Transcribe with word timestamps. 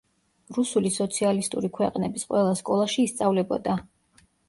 რუსული 0.55 0.91
სოციალისტური 0.95 1.71
ქვეყნების 1.77 2.27
ყველა 2.33 2.59
სკოლაში 2.65 3.09
ისწავლებოდა. 3.11 3.81